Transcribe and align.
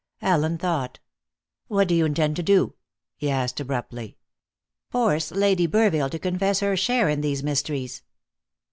Allen 0.23 0.57
thought. 0.57 0.97
"What 1.67 1.87
do 1.87 1.93
you 1.93 2.05
intend 2.05 2.35
to 2.37 2.41
do?" 2.41 2.73
he 3.15 3.29
asked 3.29 3.59
abruptly. 3.59 4.17
"Force 4.89 5.29
Lady 5.29 5.67
Burville 5.67 6.09
to 6.09 6.17
confess 6.17 6.59
her 6.61 6.75
share 6.75 7.07
in 7.07 7.21
these 7.21 7.43
mysteries." 7.43 8.01